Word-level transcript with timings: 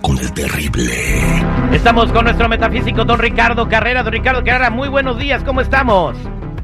con 0.00 0.18
el 0.18 0.32
terrible. 0.32 0.92
Estamos 1.72 2.12
con 2.12 2.24
nuestro 2.24 2.48
metafísico 2.48 3.04
don 3.04 3.18
Ricardo 3.18 3.68
Carrera. 3.68 4.02
Don 4.02 4.12
Ricardo 4.12 4.42
Carrera, 4.44 4.70
muy 4.70 4.88
buenos 4.88 5.18
días, 5.18 5.42
¿cómo 5.44 5.60
estamos? 5.60 6.16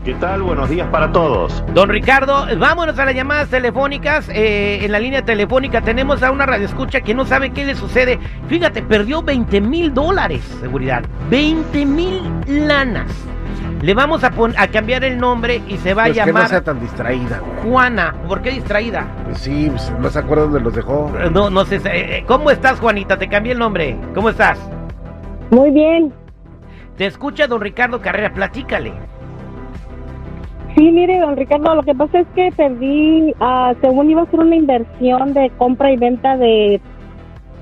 ¿Qué 0.04 0.14
tal? 0.14 0.42
Buenos 0.42 0.70
días 0.70 0.88
para 0.88 1.10
todos. 1.10 1.64
Don 1.74 1.88
Ricardo, 1.88 2.46
vámonos 2.58 2.96
a 2.98 3.04
las 3.04 3.14
llamadas 3.14 3.48
telefónicas. 3.48 4.28
Eh, 4.28 4.84
en 4.84 4.92
la 4.92 5.00
línea 5.00 5.24
telefónica 5.24 5.80
tenemos 5.80 6.22
a 6.22 6.30
una 6.30 6.46
radioescucha 6.46 7.00
que 7.00 7.12
no 7.12 7.24
sabe 7.24 7.50
qué 7.50 7.64
le 7.64 7.74
sucede. 7.74 8.18
Fíjate, 8.48 8.82
perdió 8.82 9.22
20 9.22 9.60
mil 9.60 9.92
dólares, 9.92 10.42
seguridad. 10.60 11.04
20 11.28 11.86
mil 11.86 12.22
lanas. 12.46 13.10
Le 13.82 13.94
vamos 13.94 14.24
a, 14.24 14.30
a 14.58 14.68
cambiar 14.68 15.04
el 15.04 15.18
nombre 15.18 15.60
y 15.68 15.76
se 15.76 15.92
va 15.94 16.04
a 16.04 16.06
Pues 16.06 16.16
llamar 16.16 16.34
que 16.34 16.40
no 16.42 16.48
sea 16.48 16.60
tan 16.64 16.80
distraída, 16.80 17.40
güey. 17.40 17.70
Juana. 17.70 18.14
¿Por 18.26 18.40
qué 18.40 18.50
distraída? 18.50 19.06
Pues 19.24 19.38
sí, 19.38 19.68
pues, 19.70 19.92
no 20.00 20.08
se 20.08 20.18
acuerda 20.18 20.44
dónde 20.44 20.60
los 20.60 20.74
dejó. 20.74 21.12
Eh, 21.20 21.30
No, 21.32 21.50
no 21.50 21.64
sé. 21.64 21.76
eh, 21.76 22.18
eh, 22.18 22.24
¿Cómo 22.26 22.50
estás, 22.50 22.80
Juanita? 22.80 23.18
Te 23.18 23.28
cambié 23.28 23.52
el 23.52 23.58
nombre. 23.58 23.96
¿Cómo 24.14 24.30
estás? 24.30 24.58
Muy 25.50 25.70
bien. 25.70 26.12
Te 26.96 27.06
escucha 27.06 27.46
don 27.46 27.60
Ricardo 27.60 28.00
Carrera. 28.00 28.32
Platícale. 28.32 28.92
Sí, 30.74 30.90
mire, 30.90 31.20
don 31.20 31.36
Ricardo, 31.36 31.74
lo 31.74 31.82
que 31.82 31.94
pasa 31.94 32.20
es 32.20 32.26
que 32.34 32.50
perdí, 32.56 33.34
ah, 33.40 33.72
según 33.80 34.10
iba 34.10 34.22
a 34.22 34.26
ser 34.30 34.40
una 34.40 34.56
inversión 34.56 35.32
de 35.32 35.50
compra 35.58 35.90
y 35.92 35.96
venta 35.96 36.36
de 36.36 36.80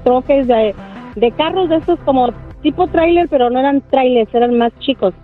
troques, 0.04 0.46
de, 0.48 0.74
de 1.14 1.30
carros 1.32 1.68
de 1.68 1.76
estos 1.76 1.98
como 2.00 2.32
tipo 2.62 2.86
trailer, 2.88 3.28
pero 3.28 3.50
no 3.50 3.60
eran 3.60 3.82
trailers, 3.90 4.32
eran 4.34 4.58
más 4.58 4.72
chicos. 4.80 5.14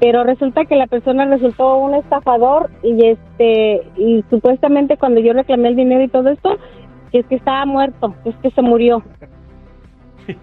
Pero 0.00 0.24
resulta 0.24 0.64
que 0.64 0.76
la 0.76 0.86
persona 0.86 1.26
resultó 1.26 1.76
un 1.76 1.94
estafador 1.94 2.70
y 2.82 3.06
este 3.06 3.82
y 3.96 4.24
supuestamente 4.30 4.96
cuando 4.96 5.20
yo 5.20 5.34
reclamé 5.34 5.68
el 5.68 5.76
dinero 5.76 6.02
y 6.02 6.08
todo 6.08 6.30
esto, 6.30 6.58
que 7.12 7.18
es 7.18 7.26
que 7.26 7.34
estaba 7.36 7.66
muerto, 7.66 8.14
es 8.24 8.34
que 8.36 8.50
se 8.50 8.62
murió. 8.62 9.02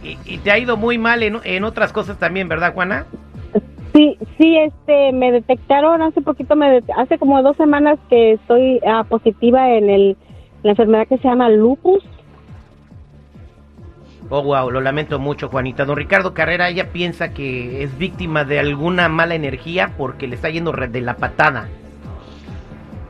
Y, 0.00 0.16
y 0.24 0.38
te 0.38 0.52
ha 0.52 0.58
ido 0.58 0.76
muy 0.76 0.96
mal 0.96 1.24
en, 1.24 1.38
en 1.42 1.64
otras 1.64 1.92
cosas 1.92 2.20
también, 2.20 2.48
¿verdad, 2.48 2.72
Juana? 2.72 3.04
Sí, 3.92 4.16
sí, 4.38 4.56
este, 4.56 5.12
me 5.12 5.32
detectaron 5.32 6.02
hace 6.02 6.20
poquito, 6.20 6.54
me 6.54 6.82
hace 6.96 7.18
como 7.18 7.42
dos 7.42 7.56
semanas 7.56 7.98
que 8.08 8.34
estoy 8.34 8.80
ah, 8.86 9.04
positiva 9.08 9.72
en 9.72 9.90
el, 9.90 10.16
la 10.62 10.70
enfermedad 10.70 11.08
que 11.08 11.18
se 11.18 11.28
llama 11.28 11.48
lupus. 11.48 12.04
Oh, 14.30 14.42
wow, 14.42 14.70
lo 14.70 14.80
lamento 14.82 15.18
mucho, 15.18 15.48
Juanita. 15.48 15.86
Don 15.86 15.96
Ricardo 15.96 16.34
Carrera, 16.34 16.68
ella 16.68 16.92
piensa 16.92 17.32
que 17.32 17.82
es 17.82 17.96
víctima 17.96 18.44
de 18.44 18.58
alguna 18.58 19.08
mala 19.08 19.34
energía 19.34 19.94
porque 19.96 20.26
le 20.28 20.34
está 20.34 20.50
yendo 20.50 20.72
de 20.72 21.00
la 21.00 21.16
patada. 21.16 21.68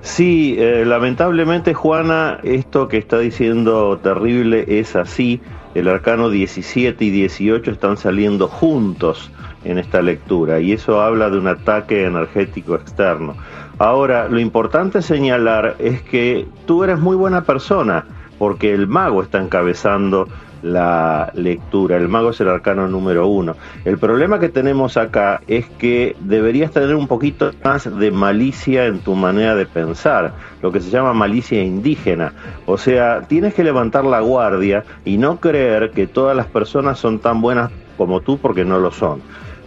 Sí, 0.00 0.54
eh, 0.58 0.84
lamentablemente 0.86 1.74
Juana, 1.74 2.38
esto 2.44 2.86
que 2.86 2.98
está 2.98 3.18
diciendo 3.18 3.98
terrible 4.00 4.64
es 4.68 4.94
así. 4.94 5.40
El 5.74 5.88
arcano 5.88 6.30
17 6.30 7.04
y 7.04 7.10
18 7.10 7.70
están 7.72 7.96
saliendo 7.96 8.46
juntos 8.46 9.30
en 9.64 9.78
esta 9.78 10.00
lectura 10.00 10.60
y 10.60 10.72
eso 10.72 11.00
habla 11.00 11.30
de 11.30 11.38
un 11.38 11.48
ataque 11.48 12.04
energético 12.04 12.76
externo. 12.76 13.36
Ahora, 13.78 14.28
lo 14.28 14.38
importante 14.38 15.02
señalar 15.02 15.76
es 15.80 16.00
que 16.02 16.46
tú 16.66 16.84
eres 16.84 16.98
muy 17.00 17.16
buena 17.16 17.42
persona 17.42 18.06
porque 18.38 18.72
el 18.72 18.86
mago 18.86 19.22
está 19.22 19.38
encabezando 19.38 20.28
la 20.62 21.30
lectura. 21.34 21.96
El 21.96 22.08
mago 22.08 22.30
es 22.30 22.40
el 22.40 22.48
arcano 22.48 22.88
número 22.88 23.28
uno. 23.28 23.56
El 23.84 23.98
problema 23.98 24.38
que 24.38 24.48
tenemos 24.48 24.96
acá 24.96 25.40
es 25.46 25.66
que 25.78 26.16
deberías 26.20 26.72
tener 26.72 26.94
un 26.94 27.06
poquito 27.06 27.52
más 27.64 27.98
de 27.98 28.10
malicia 28.10 28.86
en 28.86 29.00
tu 29.00 29.14
manera 29.14 29.54
de 29.54 29.66
pensar, 29.66 30.32
lo 30.62 30.72
que 30.72 30.80
se 30.80 30.90
llama 30.90 31.12
malicia 31.12 31.62
indígena. 31.62 32.32
O 32.66 32.78
sea, 32.78 33.22
tienes 33.22 33.54
que 33.54 33.64
levantar 33.64 34.04
la 34.04 34.20
guardia 34.20 34.84
y 35.04 35.18
no 35.18 35.38
creer 35.38 35.90
que 35.90 36.06
todas 36.06 36.36
las 36.36 36.46
personas 36.46 36.98
son 36.98 37.18
tan 37.18 37.40
buenas 37.40 37.70
como 37.96 38.20
tú 38.20 38.38
porque 38.38 38.64
no 38.64 38.78
lo 38.78 38.90
son. 38.90 39.20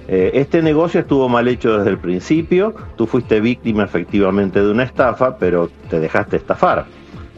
Eh, 0.07 0.31
este 0.33 0.61
negocio 0.61 0.99
estuvo 0.99 1.29
mal 1.29 1.47
hecho 1.47 1.77
desde 1.77 1.91
el 1.91 1.97
principio, 1.97 2.73
tú 2.97 3.05
fuiste 3.05 3.39
víctima 3.39 3.83
efectivamente 3.83 4.61
de 4.61 4.69
una 4.69 4.83
estafa, 4.83 5.37
pero 5.37 5.69
te 5.89 5.99
dejaste 5.99 6.37
estafar. 6.37 6.85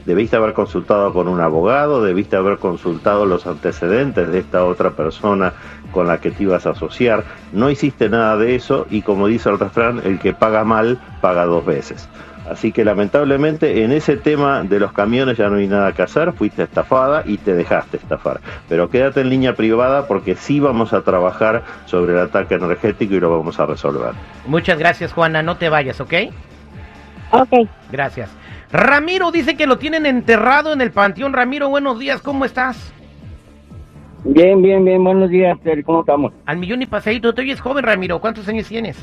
Debiste 0.05 0.35
haber 0.35 0.53
consultado 0.53 1.13
con 1.13 1.27
un 1.27 1.39
abogado, 1.39 2.03
debiste 2.03 2.35
haber 2.35 2.57
consultado 2.57 3.25
los 3.25 3.47
antecedentes 3.47 4.29
de 4.29 4.39
esta 4.39 4.65
otra 4.65 4.91
persona 4.91 5.53
con 5.91 6.07
la 6.07 6.19
que 6.19 6.31
te 6.31 6.43
ibas 6.43 6.65
a 6.65 6.71
asociar. 6.71 7.23
No 7.53 7.69
hiciste 7.69 8.09
nada 8.09 8.37
de 8.37 8.55
eso 8.55 8.85
y 8.89 9.01
como 9.01 9.27
dice 9.27 9.49
el 9.49 9.59
refrán, 9.59 10.01
el 10.03 10.19
que 10.19 10.33
paga 10.33 10.63
mal 10.63 10.99
paga 11.21 11.45
dos 11.45 11.65
veces. 11.65 12.09
Así 12.49 12.73
que 12.73 12.83
lamentablemente 12.83 13.83
en 13.83 13.91
ese 13.93 14.17
tema 14.17 14.63
de 14.63 14.79
los 14.79 14.91
camiones 14.91 15.37
ya 15.37 15.49
no 15.49 15.57
hay 15.57 15.67
nada 15.67 15.93
que 15.93 16.01
hacer, 16.01 16.33
fuiste 16.33 16.63
estafada 16.63 17.23
y 17.25 17.37
te 17.37 17.53
dejaste 17.53 17.97
estafar. 17.97 18.41
Pero 18.67 18.89
quédate 18.89 19.21
en 19.21 19.29
línea 19.29 19.55
privada 19.55 20.07
porque 20.07 20.35
sí 20.35 20.59
vamos 20.59 20.91
a 20.91 21.01
trabajar 21.01 21.63
sobre 21.85 22.13
el 22.13 22.19
ataque 22.19 22.55
energético 22.55 23.13
y 23.13 23.19
lo 23.19 23.37
vamos 23.37 23.59
a 23.59 23.65
resolver. 23.65 24.11
Muchas 24.45 24.77
gracias, 24.77 25.13
Juana. 25.13 25.41
No 25.41 25.55
te 25.55 25.69
vayas, 25.69 26.01
¿ok? 26.01 26.13
Ok. 27.31 27.67
Gracias. 27.91 28.29
Ramiro 28.73 29.31
dice 29.31 29.55
que 29.55 29.67
lo 29.67 29.77
tienen 29.77 30.07
enterrado 30.07 30.73
en 30.73 30.81
el 30.81 30.91
panteón. 30.91 31.31
Ramiro, 31.31 31.69
buenos 31.69 31.99
días. 31.99 32.21
¿Cómo 32.23 32.43
estás? 32.43 32.91
Bien, 34.25 34.61
bien, 34.63 34.83
bien, 34.83 35.03
buenos 35.03 35.29
días, 35.29 35.57
¿cómo 35.85 35.99
estamos? 35.99 36.33
Al 36.45 36.57
millón 36.57 36.81
y 36.81 36.87
paseíto. 36.87 37.33
Te 37.35 37.41
oyes 37.41 37.61
joven, 37.61 37.83
Ramiro. 37.85 38.19
¿Cuántos 38.19 38.47
años 38.47 38.67
tienes? 38.67 38.97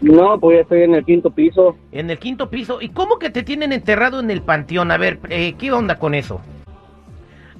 No, 0.00 0.36
pues 0.40 0.56
ya 0.56 0.62
estoy 0.62 0.82
en 0.82 0.96
el 0.96 1.04
quinto 1.04 1.30
piso. 1.30 1.76
En 1.92 2.10
el 2.10 2.18
quinto 2.18 2.50
piso. 2.50 2.80
¿Y 2.80 2.88
cómo 2.88 3.20
que 3.20 3.30
te 3.30 3.44
tienen 3.44 3.72
enterrado 3.72 4.18
en 4.18 4.32
el 4.32 4.42
panteón? 4.42 4.90
A 4.90 4.96
ver, 4.96 5.20
eh, 5.28 5.54
¿qué 5.56 5.70
onda 5.70 5.98
con 6.00 6.14
eso? 6.14 6.40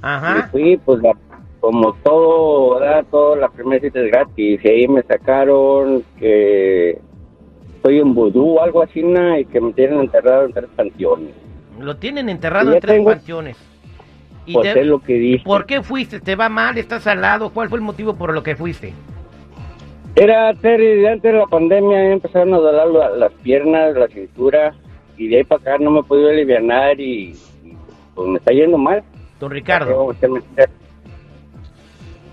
Ajá. 0.00 0.48
Fui, 0.50 0.76
pues, 0.84 1.00
la- 1.02 1.16
como 1.60 1.92
todo, 2.02 2.80
¿verdad? 2.80 3.04
Todo, 3.12 3.36
la 3.36 3.48
primera 3.48 3.80
cita 3.80 4.00
es 4.00 4.10
gratis. 4.10 4.60
Y 4.64 4.68
ahí 4.68 4.88
me 4.88 5.02
sacaron 5.02 6.02
que 6.18 6.98
estoy 7.82 7.98
en 7.98 8.14
vudú 8.14 8.58
o 8.58 8.62
algo 8.62 8.82
así, 8.82 9.00
y 9.00 9.44
que 9.46 9.60
me 9.60 9.72
tienen 9.72 9.98
enterrado 10.00 10.44
en 10.44 10.52
tres 10.52 10.70
panteones. 10.76 11.30
Lo 11.80 11.96
tienen 11.96 12.28
enterrado 12.28 12.72
en 12.72 12.78
tres 12.80 12.94
tengo- 12.96 13.10
panteones. 13.10 13.56
¿Y 14.46 14.54
Pues 14.54 14.72
te- 14.72 14.80
es 14.80 14.86
lo 14.86 15.00
que 15.00 15.14
dije. 15.14 15.44
por 15.44 15.66
qué 15.66 15.82
fuiste? 15.82 16.20
¿Te 16.20 16.36
va 16.36 16.48
mal? 16.48 16.78
¿Estás 16.78 17.06
al 17.08 17.20
lado? 17.20 17.50
¿Cuál 17.50 17.68
fue 17.68 17.78
el 17.78 17.84
motivo 17.84 18.14
por 18.14 18.32
lo 18.32 18.42
que 18.42 18.54
fuiste? 18.56 18.92
Era, 20.14 20.52
Terry, 20.54 21.06
antes 21.06 21.32
de 21.32 21.38
la 21.38 21.46
pandemia 21.46 22.12
empezaron 22.12 22.52
a 22.54 22.58
doler 22.58 22.86
la- 22.88 23.10
las 23.10 23.32
piernas, 23.42 23.94
la 23.96 24.06
cintura, 24.08 24.74
y 25.16 25.28
de 25.28 25.38
ahí 25.38 25.44
para 25.44 25.60
acá 25.60 25.78
no 25.78 25.90
me 25.90 26.00
he 26.00 26.02
podido 26.04 26.28
aliviar 26.28 27.00
y, 27.00 27.30
y, 27.64 27.76
pues 28.14 28.28
me 28.28 28.38
está 28.38 28.52
yendo 28.52 28.78
mal. 28.78 29.02
Don 29.40 29.50
Ricardo. 29.50 30.12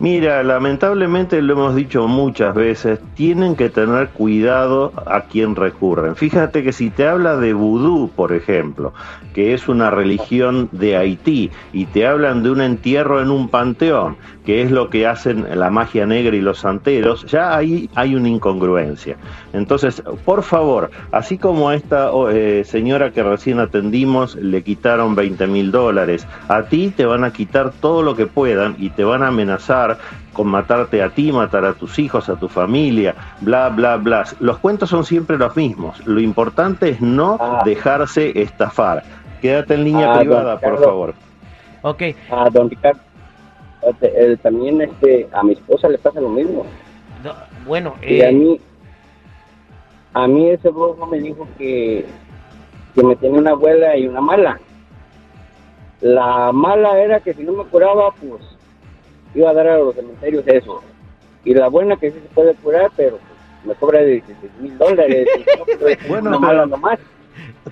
Mira, 0.01 0.41
lamentablemente 0.43 1.41
lo 1.41 1.51
hemos 1.55 1.75
dicho 1.75 2.07
muchas 2.07 2.55
veces, 2.55 3.01
tienen 3.15 3.57
que 3.57 3.67
tener 3.67 4.07
cuidado 4.07 4.93
a 5.05 5.23
quien 5.23 5.57
recurren. 5.57 6.15
Fíjate 6.15 6.63
que 6.63 6.71
si 6.71 6.89
te 6.89 7.05
habla 7.05 7.35
de 7.35 7.51
vudú, 7.51 8.09
por 8.15 8.31
ejemplo, 8.31 8.93
que 9.33 9.53
es 9.53 9.67
una 9.67 9.91
religión 9.91 10.69
de 10.71 10.95
Haití, 10.95 11.51
y 11.73 11.85
te 11.87 12.07
hablan 12.07 12.43
de 12.43 12.51
un 12.51 12.61
entierro 12.61 13.21
en 13.21 13.29
un 13.29 13.49
panteón, 13.49 14.15
que 14.45 14.61
es 14.61 14.71
lo 14.71 14.89
que 14.89 15.05
hacen 15.05 15.45
la 15.53 15.69
magia 15.69 16.05
negra 16.05 16.33
y 16.33 16.39
los 16.39 16.59
santeros, 16.59 17.25
ya 17.25 17.55
ahí 17.55 17.89
hay 17.95 18.15
una 18.15 18.29
incongruencia. 18.29 19.17
Entonces, 19.51 20.01
por 20.23 20.43
favor, 20.43 20.91
así 21.11 21.37
como 21.37 21.69
a 21.69 21.75
esta 21.75 22.13
oh, 22.13 22.29
eh, 22.29 22.63
señora 22.63 23.11
que 23.11 23.21
recién 23.21 23.59
atendimos 23.59 24.35
le 24.35 24.63
quitaron 24.63 25.13
20 25.13 25.45
mil 25.47 25.71
dólares, 25.71 26.25
a 26.47 26.63
ti 26.63 26.93
te 26.95 27.05
van 27.05 27.25
a 27.25 27.33
quitar 27.33 27.73
todo 27.81 28.01
lo 28.01 28.15
que 28.15 28.27
puedan 28.27 28.75
y 28.79 28.91
te 28.91 29.03
van 29.03 29.23
a 29.23 29.27
amenazar 29.27 29.88
con 30.33 30.47
matarte 30.47 31.01
a 31.01 31.09
ti, 31.09 31.31
matar 31.31 31.65
a 31.65 31.73
tus 31.73 31.97
hijos, 31.99 32.29
a 32.29 32.35
tu 32.35 32.47
familia, 32.47 33.15
bla, 33.41 33.69
bla, 33.69 33.97
bla. 33.97 34.25
Los 34.39 34.57
cuentos 34.59 34.89
son 34.89 35.03
siempre 35.05 35.37
los 35.37 35.55
mismos. 35.55 36.05
Lo 36.07 36.19
importante 36.19 36.89
es 36.89 37.01
no 37.01 37.37
Ah. 37.39 37.61
dejarse 37.65 38.39
estafar. 38.41 39.03
Quédate 39.41 39.73
en 39.75 39.83
línea 39.85 40.13
Ah, 40.13 40.19
privada, 40.19 40.59
por 40.59 40.83
favor. 40.83 41.13
Ok. 41.81 42.03
a 42.31 42.49
don 42.49 42.69
Ricardo. 42.69 42.99
eh, 44.01 44.37
también 44.43 44.81
este, 44.81 45.29
a 45.31 45.41
mi 45.43 45.53
esposa 45.53 45.87
le 45.87 45.97
pasa 45.97 46.19
lo 46.19 46.29
mismo. 46.29 46.65
Bueno, 47.65 47.95
Y 48.01 48.21
a 48.21 48.29
eh, 48.29 48.33
mí, 48.33 48.59
a 50.13 50.27
mí 50.27 50.49
ese 50.49 50.69
brujo 50.69 51.05
me 51.05 51.19
dijo 51.19 51.47
que, 51.57 52.05
que 52.95 53.03
me 53.03 53.15
tenía 53.15 53.39
una 53.39 53.51
abuela 53.51 53.95
y 53.95 54.07
una 54.07 54.19
mala. 54.21 54.59
La 56.01 56.51
mala 56.53 56.97
era 56.99 57.19
que 57.19 57.33
si 57.33 57.43
no 57.43 57.51
me 57.53 57.63
curaba, 57.65 58.11
pues 58.11 58.41
iba 59.35 59.49
a 59.49 59.53
dar 59.53 59.67
a 59.67 59.77
los 59.77 59.95
cementerios 59.95 60.43
eso. 60.47 60.81
Y 61.45 61.53
la 61.53 61.67
buena 61.69 61.95
que 61.97 62.11
sí 62.11 62.19
se 62.19 62.33
puede 62.33 62.53
curar, 62.55 62.91
pero 62.97 63.17
pues, 63.17 63.65
me 63.65 63.73
cobra 63.75 64.01
16 64.01 64.51
mil 64.59 64.77
dólares. 64.77 65.27
No, 65.57 66.07
Bueno, 66.09 66.37
una 66.37 66.47
pero- 66.49 66.65
nomás. 66.65 66.99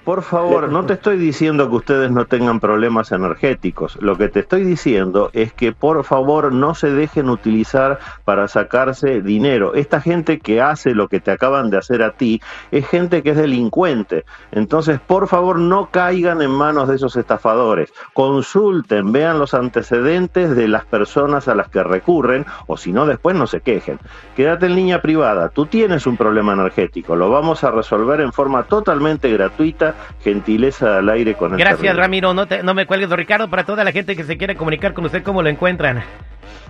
Por 0.03 0.21
favor, 0.21 0.69
no 0.69 0.85
te 0.85 0.93
estoy 0.93 1.17
diciendo 1.17 1.69
que 1.69 1.75
ustedes 1.77 2.11
no 2.11 2.25
tengan 2.25 2.59
problemas 2.59 3.13
energéticos. 3.13 3.97
Lo 4.01 4.17
que 4.17 4.27
te 4.27 4.41
estoy 4.41 4.63
diciendo 4.63 5.29
es 5.31 5.53
que 5.53 5.71
por 5.71 6.03
favor 6.03 6.51
no 6.51 6.75
se 6.75 6.91
dejen 6.91 7.29
utilizar 7.29 7.99
para 8.25 8.49
sacarse 8.49 9.21
dinero. 9.21 9.75
Esta 9.75 10.01
gente 10.01 10.39
que 10.39 10.61
hace 10.61 10.93
lo 10.93 11.07
que 11.07 11.21
te 11.21 11.31
acaban 11.31 11.69
de 11.69 11.77
hacer 11.77 12.03
a 12.03 12.11
ti 12.11 12.41
es 12.71 12.85
gente 12.85 13.23
que 13.23 13.29
es 13.29 13.37
delincuente. 13.37 14.25
Entonces, 14.51 14.99
por 14.99 15.29
favor, 15.29 15.57
no 15.57 15.89
caigan 15.89 16.41
en 16.41 16.51
manos 16.51 16.89
de 16.89 16.95
esos 16.95 17.15
estafadores. 17.15 17.91
Consulten, 18.13 19.13
vean 19.13 19.39
los 19.39 19.53
antecedentes 19.53 20.55
de 20.55 20.67
las 20.67 20.85
personas 20.85 21.47
a 21.47 21.55
las 21.55 21.69
que 21.69 21.81
recurren 21.81 22.45
o 22.67 22.75
si 22.75 22.91
no, 22.91 23.05
después 23.05 23.37
no 23.37 23.47
se 23.47 23.61
quejen. 23.61 23.99
Quédate 24.35 24.65
en 24.65 24.75
línea 24.75 25.01
privada. 25.01 25.47
Tú 25.49 25.65
tienes 25.65 26.05
un 26.07 26.17
problema 26.17 26.53
energético. 26.53 27.15
Lo 27.15 27.29
vamos 27.29 27.63
a 27.63 27.71
resolver 27.71 28.19
en 28.19 28.33
forma 28.33 28.63
totalmente 28.63 29.31
gratuita 29.31 29.76
gentileza 30.23 30.97
al 30.99 31.09
aire 31.09 31.33
con 31.35 31.51
el 31.53 31.59
Gracias. 31.59 31.95
Ramiro. 31.95 32.33
No, 32.33 32.45
te- 32.47 32.63
no 32.63 32.73
me 32.73 32.85
cuelgues, 32.85 33.09
don 33.09 33.17
Ricardo. 33.17 33.49
Para 33.49 33.65
toda 33.65 33.83
la 33.83 33.91
gente 33.91 34.15
que 34.15 34.23
se 34.23 34.37
quiere 34.37 34.55
comunicar 34.55 34.93
con 34.93 35.05
usted, 35.05 35.23
¿cómo 35.23 35.41
lo 35.41 35.49
encuentran? 35.49 36.03